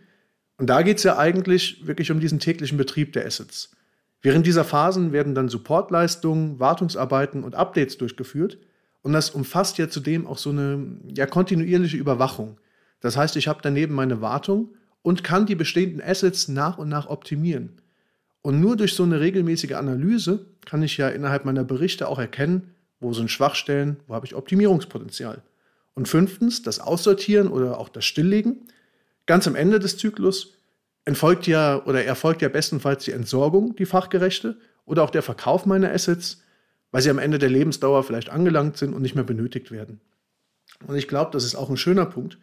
[0.57, 3.71] Und da geht es ja eigentlich wirklich um diesen täglichen Betrieb der Assets.
[4.21, 8.59] Während dieser Phasen werden dann Supportleistungen, Wartungsarbeiten und Updates durchgeführt.
[9.01, 12.59] Und das umfasst ja zudem auch so eine ja, kontinuierliche Überwachung.
[12.99, 17.07] Das heißt, ich habe daneben meine Wartung und kann die bestehenden Assets nach und nach
[17.07, 17.81] optimieren.
[18.43, 22.75] Und nur durch so eine regelmäßige Analyse kann ich ja innerhalb meiner Berichte auch erkennen,
[22.99, 25.41] wo sind Schwachstellen, wo habe ich Optimierungspotenzial.
[25.93, 28.67] Und fünftens, das Aussortieren oder auch das Stilllegen.
[29.25, 30.53] Ganz am Ende des Zyklus
[31.05, 35.91] entfolgt ja oder erfolgt ja bestenfalls die Entsorgung, die fachgerechte, oder auch der Verkauf meiner
[35.91, 36.41] Assets,
[36.91, 39.99] weil sie am Ende der Lebensdauer vielleicht angelangt sind und nicht mehr benötigt werden.
[40.85, 42.37] Und ich glaube, das ist auch ein schöner Punkt,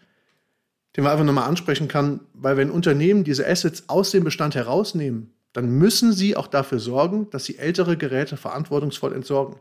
[0.97, 5.33] den man einfach nochmal ansprechen kann, weil wenn Unternehmen diese Assets aus dem Bestand herausnehmen,
[5.53, 9.57] dann müssen sie auch dafür sorgen, dass sie ältere Geräte verantwortungsvoll entsorgen.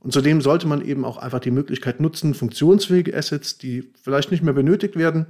[0.00, 4.42] Und zudem sollte man eben auch einfach die Möglichkeit nutzen, funktionsfähige Assets, die vielleicht nicht
[4.42, 5.26] mehr benötigt werden,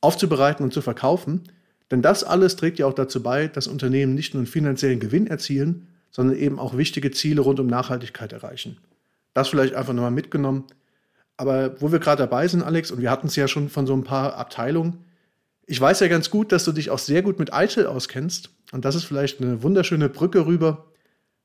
[0.00, 1.42] aufzubereiten und zu verkaufen.
[1.90, 5.26] Denn das alles trägt ja auch dazu bei, dass Unternehmen nicht nur einen finanziellen Gewinn
[5.26, 8.78] erzielen, sondern eben auch wichtige Ziele rund um Nachhaltigkeit erreichen.
[9.34, 10.64] Das vielleicht einfach nochmal mitgenommen.
[11.36, 13.94] Aber wo wir gerade dabei sind, Alex, und wir hatten es ja schon von so
[13.94, 15.04] ein paar Abteilungen,
[15.68, 18.50] Ich weiß ja ganz gut, dass du dich auch sehr gut mit ITIL auskennst.
[18.72, 20.86] Und das ist vielleicht eine wunderschöne Brücke rüber.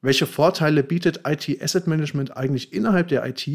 [0.02, 3.48] Welche Vorteile bietet IT Asset Management eigentlich innerhalb der IT?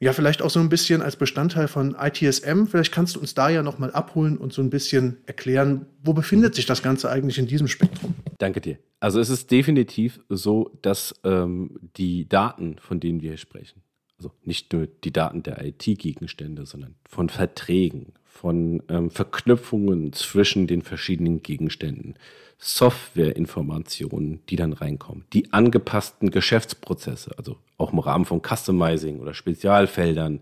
[0.00, 2.66] Ja, vielleicht auch so ein bisschen als Bestandteil von ITSM.
[2.66, 6.54] Vielleicht kannst du uns da ja nochmal abholen und so ein bisschen erklären, wo befindet
[6.54, 8.14] sich das Ganze eigentlich in diesem Spektrum?
[8.38, 8.78] Danke dir.
[9.00, 13.82] Also es ist definitiv so, dass ähm, die Daten, von denen wir hier sprechen,
[14.16, 20.82] also nicht nur die Daten der IT-Gegenstände, sondern von Verträgen, von ähm, Verknüpfungen zwischen den
[20.82, 22.14] verschiedenen Gegenständen,
[22.58, 30.40] Softwareinformationen, die dann reinkommen, die angepassten Geschäftsprozesse, also auch im Rahmen von Customizing oder Spezialfeldern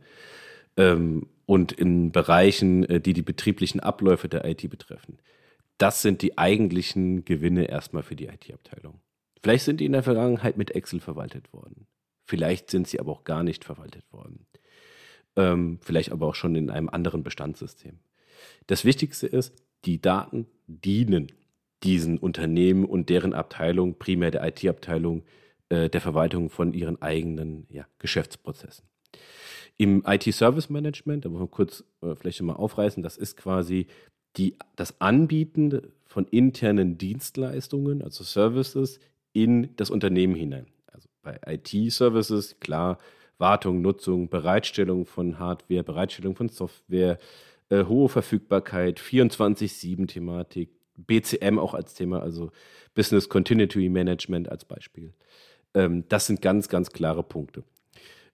[0.78, 5.18] ähm, und in Bereichen, äh, die die betrieblichen Abläufe der IT betreffen.
[5.76, 9.00] Das sind die eigentlichen Gewinne erstmal für die IT-Abteilung.
[9.42, 11.86] Vielleicht sind die in der Vergangenheit mit Excel verwaltet worden.
[12.24, 14.46] Vielleicht sind sie aber auch gar nicht verwaltet worden.
[15.36, 17.98] Ähm, vielleicht aber auch schon in einem anderen Bestandssystem.
[18.66, 21.30] Das Wichtigste ist, die Daten dienen
[21.82, 25.24] diesen Unternehmen und deren Abteilung, primär der IT-Abteilung,
[25.68, 28.86] äh, der Verwaltung von ihren eigenen ja, Geschäftsprozessen.
[29.76, 33.86] Im IT-Service Management, da muss man kurz äh, vielleicht mal aufreißen, das ist quasi
[34.36, 39.00] die, das Anbieten von internen Dienstleistungen, also Services,
[39.32, 40.66] in das Unternehmen hinein
[41.26, 42.98] bei IT-Services, klar,
[43.36, 47.18] Wartung, Nutzung, Bereitstellung von Hardware, Bereitstellung von Software,
[47.68, 52.50] äh, hohe Verfügbarkeit, 24-7-Thematik, BCM auch als Thema, also
[52.94, 55.12] Business Continuity Management als Beispiel.
[55.74, 57.64] Ähm, das sind ganz, ganz klare Punkte.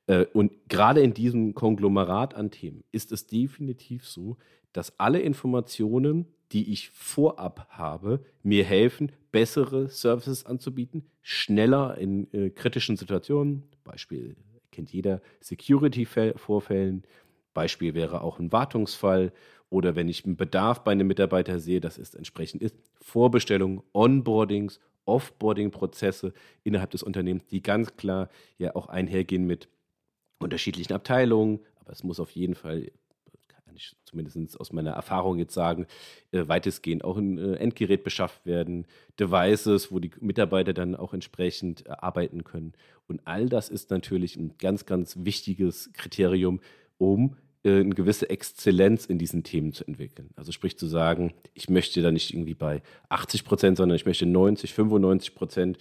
[0.06, 4.36] Äh, und gerade in diesem Konglomerat an Themen ist es definitiv so,
[4.72, 12.50] dass alle Informationen, die ich vorab habe, mir helfen, bessere Services anzubieten, schneller in äh,
[12.50, 13.64] kritischen Situationen.
[13.84, 14.36] Beispiel
[14.70, 17.04] kennt jeder Security-Vorfällen.
[17.54, 19.32] Beispiel wäre auch ein Wartungsfall
[19.72, 24.80] oder wenn ich einen Bedarf bei einem Mitarbeiter sehe, das ist entsprechend ist, Vorbestellungen, Onboardings,
[25.06, 29.68] Offboarding-Prozesse innerhalb des Unternehmens, die ganz klar ja auch einhergehen mit
[30.38, 32.92] unterschiedlichen Abteilungen, aber es muss auf jeden Fall
[33.72, 35.86] kann ich zumindest aus meiner Erfahrung jetzt sagen,
[36.32, 38.86] äh, weitestgehend auch ein äh, Endgerät beschafft werden,
[39.18, 42.74] Devices, wo die Mitarbeiter dann auch entsprechend äh, arbeiten können.
[43.08, 46.60] Und all das ist natürlich ein ganz, ganz wichtiges Kriterium,
[46.98, 50.30] um eine gewisse Exzellenz in diesen Themen zu entwickeln.
[50.36, 54.26] Also sprich zu sagen, ich möchte da nicht irgendwie bei 80 Prozent, sondern ich möchte
[54.26, 55.78] 90, 95 Prozent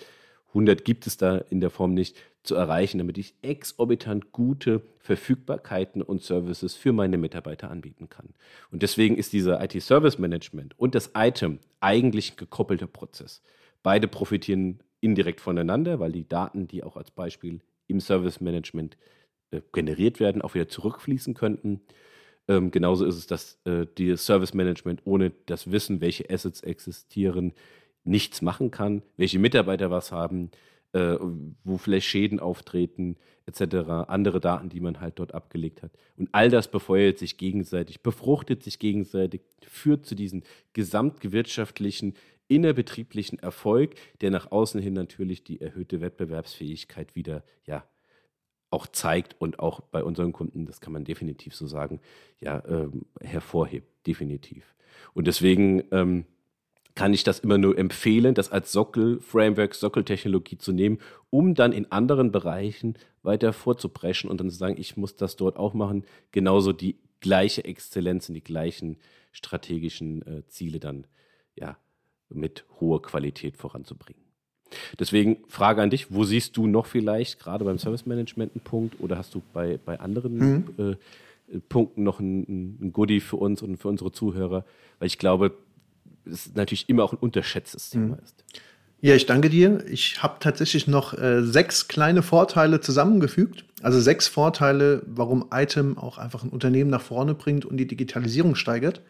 [0.50, 6.02] 100 gibt es da in der Form nicht, zu erreichen, damit ich exorbitant gute Verfügbarkeiten
[6.02, 8.30] und Services für meine Mitarbeiter anbieten kann.
[8.72, 13.44] Und deswegen ist dieser IT-Service Management und das Item eigentlich ein gekoppelter Prozess.
[13.84, 18.98] Beide profitieren indirekt voneinander, weil die Daten, die auch als Beispiel im Service Management
[19.52, 21.82] äh, generiert werden, auch wieder zurückfließen könnten.
[22.48, 27.54] Ähm, genauso ist es, dass äh, die Service Management ohne das Wissen, welche Assets existieren,
[28.04, 30.50] nichts machen kann, welche Mitarbeiter was haben,
[30.94, 31.18] äh,
[31.64, 35.92] wo vielleicht Schäden auftreten, etc., andere Daten, die man halt dort abgelegt hat.
[36.18, 42.16] Und all das befeuert sich gegenseitig, befruchtet sich gegenseitig, führt zu diesem gesamtgewirtschaftlichen,
[42.48, 47.86] innerbetrieblichen Erfolg, der nach außen hin natürlich die erhöhte Wettbewerbsfähigkeit wieder ja,
[48.72, 52.00] auch zeigt und auch bei unseren Kunden, das kann man definitiv so sagen,
[52.40, 54.74] ja, ähm, hervorhebt, definitiv.
[55.14, 56.26] Und deswegen ähm,
[56.96, 61.92] kann ich das immer nur empfehlen, das als Sockel-Framework, Sockeltechnologie zu nehmen, um dann in
[61.92, 66.74] anderen Bereichen weiter vorzupreschen und dann zu sagen, ich muss das dort auch machen, genauso
[66.74, 68.98] die gleiche Exzellenz und die gleichen
[69.32, 71.08] strategischen äh, Ziele dann
[71.56, 71.78] ja
[72.30, 74.21] mit hoher Qualität voranzubringen.
[75.00, 79.00] Deswegen Frage an dich, wo siehst du noch vielleicht gerade beim Service Management einen Punkt
[79.00, 80.66] oder hast du bei, bei anderen mhm.
[80.78, 84.66] äh, Punkten noch ein, ein Goodie für uns und für unsere Zuhörer?
[85.00, 85.54] Weil ich glaube,
[86.26, 88.24] es natürlich immer auch ein unterschätztes Thema mhm.
[88.24, 88.44] ist.
[89.04, 89.84] Ja, ich danke dir.
[89.88, 93.66] Ich habe tatsächlich noch äh, sechs kleine Vorteile zusammengefügt.
[93.82, 98.54] Also sechs Vorteile, warum Item auch einfach ein Unternehmen nach vorne bringt und die Digitalisierung
[98.54, 99.02] steigert.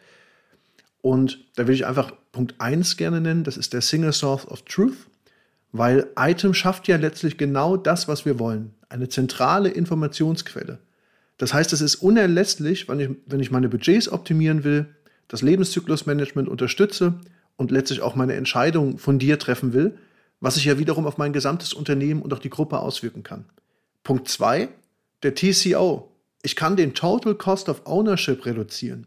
[1.02, 3.44] Und da will ich einfach Punkt 1 gerne nennen.
[3.44, 5.08] Das ist der Single Source of Truth.
[5.72, 8.74] Weil Item schafft ja letztlich genau das, was wir wollen.
[8.90, 10.78] Eine zentrale Informationsquelle.
[11.38, 14.86] Das heißt, es ist unerlässlich, wenn ich, wenn ich meine Budgets optimieren will,
[15.28, 17.14] das Lebenszyklusmanagement unterstütze
[17.56, 19.96] und letztlich auch meine Entscheidung von dir treffen will,
[20.40, 23.46] was sich ja wiederum auf mein gesamtes Unternehmen und auch die Gruppe auswirken kann.
[24.02, 24.68] Punkt 2,
[25.22, 26.10] der TCO.
[26.42, 29.06] Ich kann den Total Cost of Ownership reduzieren.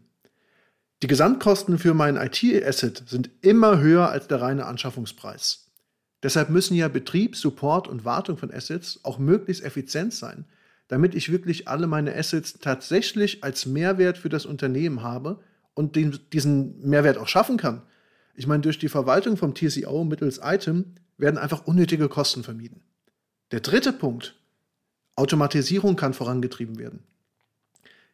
[1.02, 5.65] Die Gesamtkosten für mein IT-Asset sind immer höher als der reine Anschaffungspreis.
[6.26, 10.44] Deshalb müssen ja Betrieb, Support und Wartung von Assets auch möglichst effizient sein,
[10.88, 15.38] damit ich wirklich alle meine Assets tatsächlich als Mehrwert für das Unternehmen habe
[15.74, 17.82] und den, diesen Mehrwert auch schaffen kann.
[18.34, 22.80] Ich meine, durch die Verwaltung vom TCO mittels Item werden einfach unnötige Kosten vermieden.
[23.52, 24.34] Der dritte Punkt,
[25.14, 27.04] Automatisierung kann vorangetrieben werden.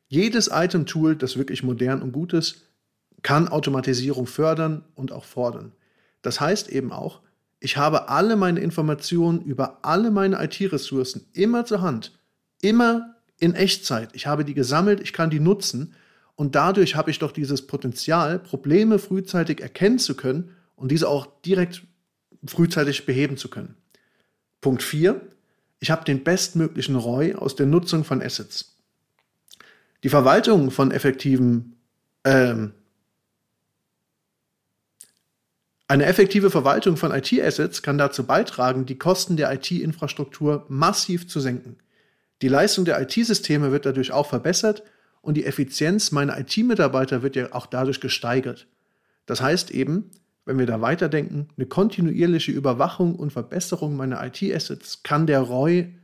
[0.09, 2.67] Jedes Item-Tool, das wirklich modern und gut ist,
[3.23, 5.73] kann Automatisierung fördern und auch fordern.
[6.21, 7.23] Das heißt eben auch,
[7.63, 12.13] ich habe alle meine Informationen über alle meine IT-Ressourcen immer zur Hand,
[12.61, 14.11] immer in Echtzeit.
[14.15, 15.95] Ich habe die gesammelt, ich kann die nutzen
[16.35, 21.29] und dadurch habe ich doch dieses Potenzial, Probleme frühzeitig erkennen zu können und diese auch
[21.43, 21.83] direkt
[22.45, 23.77] frühzeitig beheben zu können.
[24.61, 25.21] Punkt 4.
[25.79, 28.77] Ich habe den bestmöglichen ROI aus der Nutzung von Assets.
[30.03, 31.77] Die Verwaltung von effektiven
[32.25, 32.73] ähm,
[35.93, 41.77] Eine effektive Verwaltung von IT-Assets kann dazu beitragen, die Kosten der IT-Infrastruktur massiv zu senken.
[42.41, 44.85] Die Leistung der IT-Systeme wird dadurch auch verbessert
[45.21, 48.67] und die Effizienz meiner IT-Mitarbeiter wird ja auch dadurch gesteigert.
[49.27, 50.11] Das heißt eben,
[50.47, 55.95] wenn wir da weiterdenken, eine kontinuierliche Überwachung und Verbesserung meiner IT-Assets kann der ROI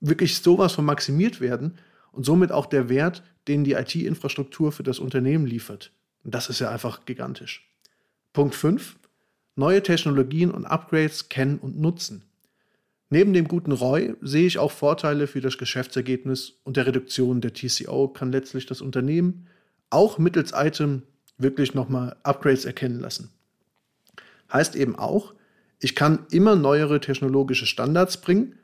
[0.00, 1.78] wirklich sowas von maximiert werden
[2.10, 5.92] und somit auch der Wert, den die IT-Infrastruktur für das Unternehmen liefert.
[6.24, 7.72] Und das ist ja einfach gigantisch.
[8.32, 8.96] Punkt 5
[9.58, 12.22] neue Technologien und Upgrades kennen und nutzen.
[13.10, 17.52] Neben dem guten ROI sehe ich auch Vorteile für das Geschäftsergebnis und der Reduktion der
[17.52, 19.46] TCO kann letztlich das Unternehmen
[19.90, 21.02] auch mittels Item
[21.38, 23.30] wirklich nochmal Upgrades erkennen lassen.
[24.52, 25.34] Heißt eben auch,
[25.80, 28.54] ich kann immer neuere technologische Standards bringen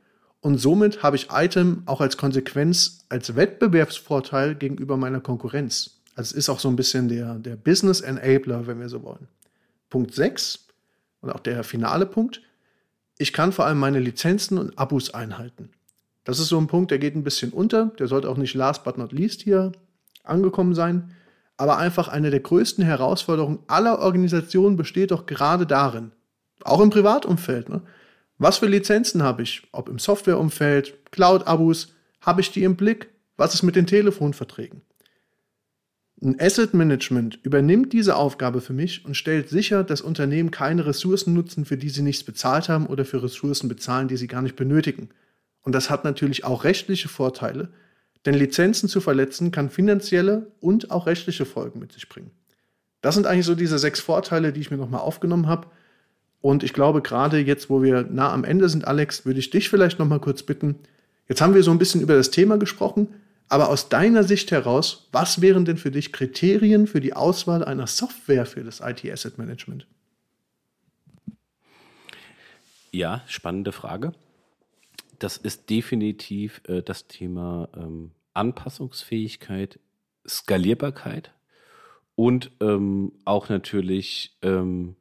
[0.40, 6.02] und somit habe ich Item auch als Konsequenz, als Wettbewerbsvorteil gegenüber meiner Konkurrenz.
[6.14, 9.26] Also es ist auch so ein bisschen der, der Business Enabler, wenn wir so wollen.
[9.88, 10.63] Punkt 6
[11.24, 12.42] und auch der finale Punkt,
[13.18, 15.70] ich kann vor allem meine Lizenzen und Abos einhalten.
[16.24, 18.84] Das ist so ein Punkt, der geht ein bisschen unter, der sollte auch nicht last
[18.84, 19.72] but not least hier
[20.22, 21.10] angekommen sein,
[21.56, 26.12] aber einfach eine der größten Herausforderungen aller Organisationen besteht doch gerade darin,
[26.64, 27.82] auch im Privatumfeld, ne?
[28.38, 33.54] was für Lizenzen habe ich, ob im Softwareumfeld, Cloud-Abos, habe ich die im Blick, was
[33.54, 34.82] ist mit den Telefonverträgen?
[36.22, 41.34] Ein Asset Management übernimmt diese Aufgabe für mich und stellt sicher, dass Unternehmen keine Ressourcen
[41.34, 44.56] nutzen, für die sie nichts bezahlt haben oder für Ressourcen bezahlen, die sie gar nicht
[44.56, 45.10] benötigen.
[45.62, 47.68] Und das hat natürlich auch rechtliche Vorteile,
[48.24, 52.30] denn Lizenzen zu verletzen kann finanzielle und auch rechtliche Folgen mit sich bringen.
[53.00, 55.68] Das sind eigentlich so diese sechs Vorteile, die ich mir nochmal aufgenommen habe.
[56.40, 59.68] Und ich glaube, gerade jetzt, wo wir nah am Ende sind, Alex, würde ich dich
[59.68, 60.76] vielleicht nochmal kurz bitten.
[61.28, 63.08] Jetzt haben wir so ein bisschen über das Thema gesprochen.
[63.48, 67.86] Aber aus deiner Sicht heraus, was wären denn für dich Kriterien für die Auswahl einer
[67.86, 69.86] Software für das IT Asset Management?
[72.90, 74.12] Ja, spannende Frage.
[75.18, 79.78] Das ist definitiv äh, das Thema ähm, Anpassungsfähigkeit,
[80.26, 81.32] Skalierbarkeit
[82.14, 84.96] und ähm, auch natürlich ähm,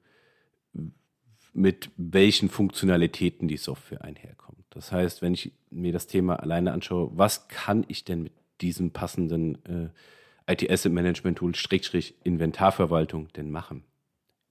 [1.53, 4.52] mit welchen Funktionalitäten die Software einherkommt.
[4.73, 8.89] Das heißt, wenn ich mir das Thema alleine anschaue, was kann ich denn mit diesem
[8.89, 13.83] passenden äh, IT-Asset-Management-Tool, Strickstrich Inventarverwaltung denn machen?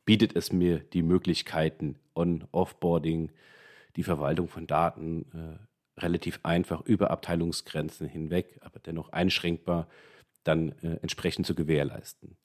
[0.04, 3.32] Bietet es mir die Möglichkeiten On-, Offboarding,
[3.96, 9.88] die Verwaltung von Daten äh, relativ einfach über Abteilungsgrenzen hinweg, aber dennoch einschränkbar,
[10.44, 12.36] dann äh, entsprechend zu gewährleisten?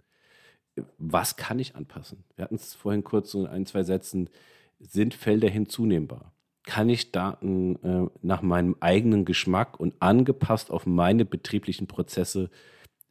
[0.97, 2.23] Was kann ich anpassen?
[2.35, 4.31] Wir hatten es vorhin kurz in ein, zwei Sätzen.
[4.79, 6.33] Sind Felder hinzunehmbar?
[6.67, 12.49] Kann ich Daten äh, nach meinem eigenen Geschmack und angepasst auf meine betrieblichen Prozesse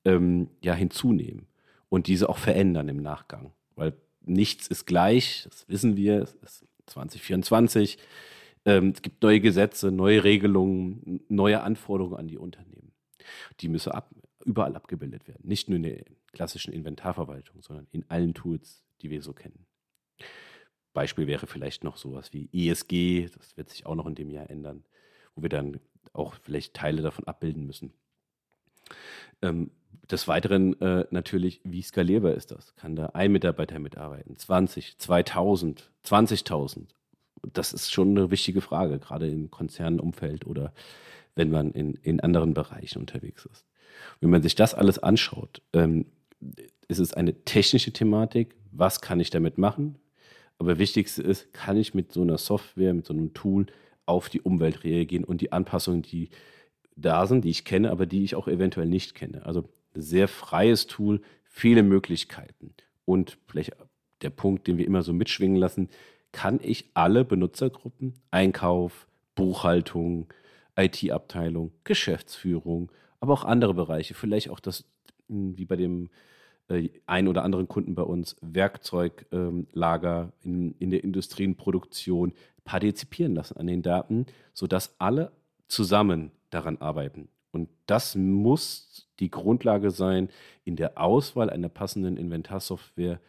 [0.05, 1.47] ähm, ja, hinzunehmen
[1.89, 3.53] und diese auch verändern im Nachgang.
[3.75, 7.97] Weil nichts ist gleich, das wissen wir, es ist 2024.
[8.67, 12.93] Ähm, es gibt neue Gesetze, neue Regelungen, neue Anforderungen an die Unternehmen.
[13.61, 14.11] Die müssen ab,
[14.45, 15.49] überall abgebildet werden.
[15.49, 19.65] Nicht nur in der klassischen Inventarverwaltung, sondern in allen Tools, die wir so kennen.
[20.97, 24.49] Beispiel wäre vielleicht noch sowas wie ESG, das wird sich auch noch in dem Jahr
[24.49, 24.83] ändern,
[25.35, 25.79] wo wir dann
[26.15, 27.93] auch vielleicht Teile davon abbilden müssen.
[29.43, 29.71] Ähm,
[30.11, 32.75] des Weiteren äh, natürlich, wie skalierbar ist das?
[32.77, 34.37] Kann da ein Mitarbeiter mitarbeiten?
[34.37, 36.87] 20, 2000, 20.000?
[37.53, 40.73] Das ist schon eine wichtige Frage, gerade im Konzernumfeld oder
[41.35, 43.67] wenn man in, in anderen Bereichen unterwegs ist.
[44.21, 46.07] Wenn man sich das alles anschaut, ähm,
[46.89, 48.57] ist es eine technische Thematik.
[48.73, 49.99] Was kann ich damit machen?
[50.59, 53.67] Aber wichtigste ist, kann ich mit so einer Software, mit so einem Tool
[54.07, 56.31] auf die Umwelt reagieren und die Anpassungen, die
[56.97, 59.45] da sind, die ich kenne, aber die ich auch eventuell nicht kenne.
[59.45, 62.75] Also ein sehr freies Tool, viele Möglichkeiten.
[63.05, 63.73] Und vielleicht
[64.23, 65.91] der Punkt, den wir immer so mitschwingen lassen,
[66.33, 70.33] kann ich alle Benutzergruppen, Einkauf, Buchhaltung,
[70.77, 72.91] IT-Abteilung, Geschäftsführung,
[73.21, 74.85] aber auch andere Bereiche, vielleicht auch das,
[75.29, 76.11] wie bei dem
[76.69, 82.33] äh, ein oder anderen Kunden bei uns Werkzeuglager ähm, in, in der Industrienproduktion
[82.65, 85.33] partizipieren lassen an den Daten, sodass alle
[85.69, 87.29] zusammen daran arbeiten.
[87.53, 90.29] Und das muss die Grundlage sein
[90.65, 93.21] in der Auswahl einer passenden Inventarsoftware.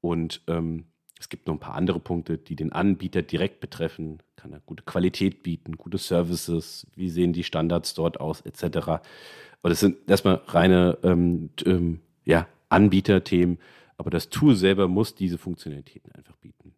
[0.00, 0.86] Und ähm,
[1.18, 4.22] es gibt noch ein paar andere Punkte, die den Anbieter direkt betreffen.
[4.36, 8.76] Kann er gute Qualität bieten, gute Services, wie sehen die Standards dort aus, etc.
[8.86, 9.00] Aber
[9.70, 13.58] das sind erstmal reine ähm, ähm, ja, Anbieterthemen.
[13.96, 16.74] Aber das Tool selber muss diese Funktionalitäten einfach bieten.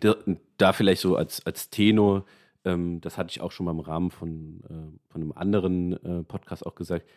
[0.00, 2.24] Da, vielleicht so als, als Tenor,
[2.64, 6.22] ähm, das hatte ich auch schon mal im Rahmen von, äh, von einem anderen äh,
[6.22, 7.08] Podcast auch gesagt,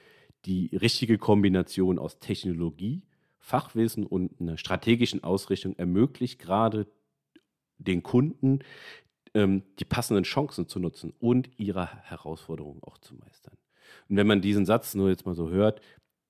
[0.45, 3.03] die richtige Kombination aus Technologie,
[3.39, 6.87] Fachwissen und einer strategischen Ausrichtung ermöglicht gerade
[7.77, 8.59] den Kunden,
[9.33, 13.57] ähm, die passenden Chancen zu nutzen und ihre Herausforderungen auch zu meistern.
[14.07, 15.81] Und wenn man diesen Satz nur jetzt mal so hört,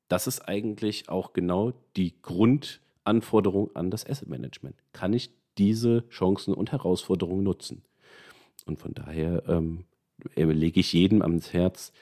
[0.10, 4.76] das ist eigentlich auch genau die Grundanforderung an das Asset Management.
[4.92, 7.84] Kann ich diese Chancen und Herausforderungen nutzen?
[8.66, 9.86] Und von daher ähm,
[10.36, 11.94] lege ich jedem ans Herz,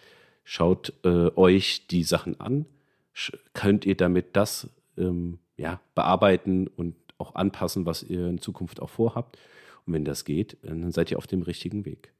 [0.43, 2.65] schaut äh, euch die Sachen an,
[3.53, 8.89] könnt ihr damit das ähm, ja, bearbeiten und auch anpassen, was ihr in Zukunft auch
[8.89, 9.37] vorhabt.
[9.85, 12.13] Und wenn das geht, dann seid ihr auf dem richtigen Weg.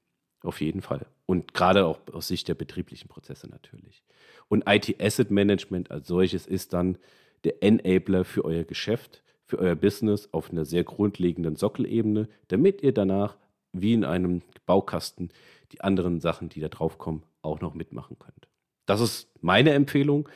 [0.48, 1.06] Auf jeden Fall.
[1.26, 4.04] Und gerade auch aus Sicht der betrieblichen Prozesse natürlich.
[4.48, 6.98] Und IT Asset Management als solches ist dann
[7.44, 12.94] der Enabler für euer Geschäft, für euer Business auf einer sehr grundlegenden Sockelebene, damit ihr
[12.94, 13.38] danach
[13.74, 15.30] wie in einem Baukasten
[15.74, 18.48] die anderen Sachen, die da drauf kommen, auch noch mitmachen könnt.
[18.86, 20.30] Das ist meine Empfehlung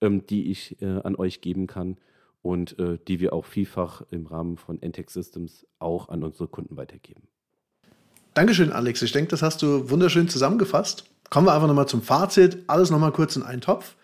[0.00, 1.96] ähm, die ich äh, an euch geben kann
[2.42, 6.76] und äh, die wir auch vielfach im Rahmen von Entech Systems auch an unsere Kunden
[6.76, 7.28] weitergeben.
[8.38, 9.02] Dankeschön, Alex.
[9.02, 11.06] Ich denke, das hast du wunderschön zusammengefasst.
[11.28, 12.58] Kommen wir einfach nochmal zum Fazit.
[12.68, 13.96] Alles nochmal kurz in einen Topf.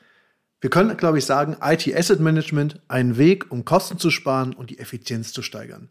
[0.60, 4.70] Wir können, glaube ich, sagen, IT Asset Management ein Weg, um Kosten zu sparen und
[4.70, 5.88] die Effizienz zu steigern.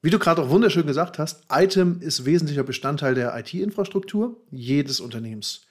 [0.00, 5.62] Wie du gerade auch wunderschön gesagt hast, Item ist wesentlicher Bestandteil der IT-Infrastruktur jedes Unternehmens.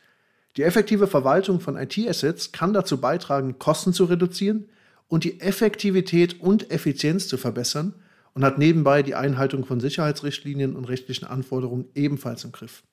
[0.58, 4.68] Die effektive Verwaltung von IT-Assets kann dazu beitragen, Kosten zu reduzieren
[5.08, 7.94] und die Effektivität und Effizienz zu verbessern
[8.34, 12.84] und hat nebenbei die Einhaltung von Sicherheitsrichtlinien und rechtlichen Anforderungen ebenfalls im Griff.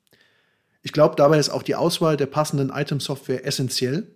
[0.82, 4.06] Ich glaube, dabei ist auch die Auswahl der passenden Item-Software essentiell.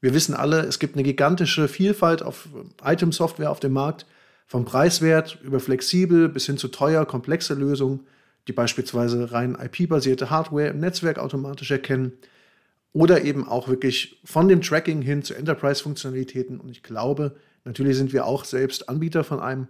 [0.00, 2.48] Wir wissen alle, es gibt eine gigantische Vielfalt auf
[2.84, 4.06] Item-Software auf dem Markt,
[4.46, 8.06] vom Preiswert über flexibel bis hin zu teuer, komplexe Lösungen,
[8.48, 12.12] die beispielsweise rein IP-basierte Hardware im Netzwerk automatisch erkennen,
[12.92, 16.58] oder eben auch wirklich von dem Tracking hin zu Enterprise-Funktionalitäten.
[16.58, 19.68] Und ich glaube, natürlich sind wir auch selbst Anbieter von einem.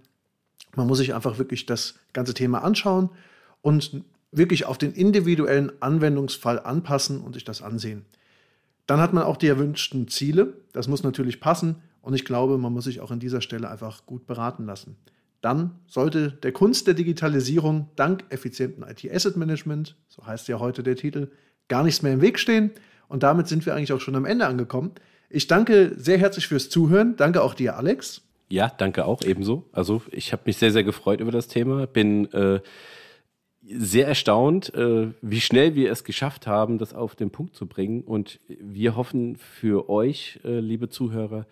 [0.75, 3.11] Man muss sich einfach wirklich das ganze Thema anschauen
[3.63, 8.05] und wirklich auf den individuellen Anwendungsfall anpassen und sich das ansehen.
[8.87, 10.55] Dann hat man auch die erwünschten Ziele.
[10.73, 11.77] Das muss natürlich passen.
[12.03, 14.97] Und ich glaube, man muss sich auch an dieser Stelle einfach gut beraten lassen.
[15.41, 20.97] Dann sollte der Kunst der Digitalisierung dank effizienten IT-Asset Management, so heißt ja heute der
[20.97, 21.31] Titel,
[21.69, 22.71] gar nichts mehr im Weg stehen.
[23.09, 24.93] Und damit sind wir eigentlich auch schon am Ende angekommen.
[25.29, 27.17] Ich danke sehr herzlich fürs Zuhören.
[27.17, 28.23] Danke auch dir, Alex.
[28.49, 29.65] Ja, danke auch ebenso.
[29.73, 31.87] Also ich habe mich sehr, sehr gefreut über das Thema.
[31.87, 32.61] Bin äh,
[33.63, 38.03] sehr erstaunt, äh, wie schnell wir es geschafft haben, das auf den Punkt zu bringen.
[38.03, 41.47] Und wir hoffen für euch, äh, liebe Zuhörer,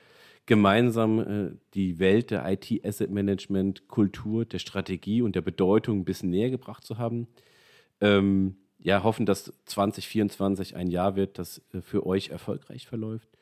[0.47, 6.85] gemeinsam äh, die Welt der IT-Asset-Management-Kultur, der Strategie und der Bedeutung ein bisschen näher gebracht
[6.85, 7.27] zu haben.
[8.01, 13.34] Ähm, ja, hoffen, dass 2024 ein Jahr wird, das äh, für euch erfolgreich verläuft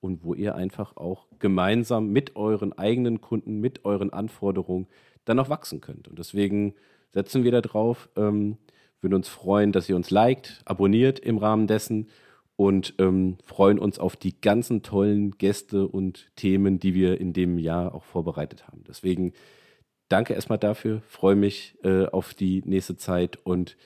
[0.00, 4.86] und wo ihr einfach auch gemeinsam mit euren eigenen Kunden, mit euren Anforderungen
[5.24, 6.08] dann auch wachsen könnt.
[6.08, 6.74] Und deswegen
[7.12, 8.56] setzen wir da drauf, ähm,
[9.00, 12.08] würden uns freuen, dass ihr uns liked, abonniert im Rahmen dessen
[12.56, 17.58] und ähm, freuen uns auf die ganzen tollen Gäste und Themen, die wir in dem
[17.58, 18.84] Jahr auch vorbereitet haben.
[18.86, 19.32] Deswegen
[20.08, 23.76] danke erstmal dafür, freue mich äh, auf die nächste Zeit und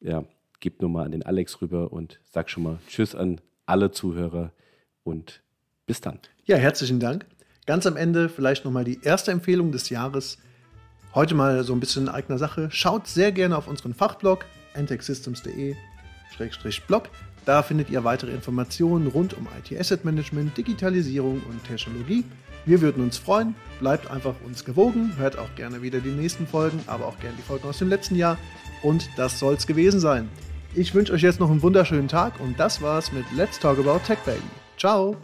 [0.00, 0.24] ja,
[0.58, 4.52] gebe nur mal an den Alex rüber und sag schon mal Tschüss an alle Zuhörer
[5.04, 5.42] und
[5.86, 6.20] bis dann.
[6.44, 7.26] Ja, herzlichen Dank.
[7.66, 10.38] Ganz am Ende vielleicht nochmal die erste Empfehlung des Jahres.
[11.14, 12.68] Heute mal so ein bisschen in eigener Sache.
[12.70, 17.08] Schaut sehr gerne auf unseren Fachblog entechsystems.de-blog.
[17.44, 22.24] Da findet ihr weitere Informationen rund um IT Asset Management, Digitalisierung und Technologie.
[22.66, 23.54] Wir würden uns freuen.
[23.78, 25.12] Bleibt einfach uns gewogen.
[25.16, 28.16] Hört auch gerne wieder die nächsten Folgen, aber auch gerne die Folgen aus dem letzten
[28.16, 28.36] Jahr.
[28.82, 30.28] Und das soll es gewesen sein.
[30.74, 34.00] Ich wünsche euch jetzt noch einen wunderschönen Tag und das war's mit Let's Talk About
[34.06, 34.42] Tech Baby.
[34.76, 35.16] Ciao!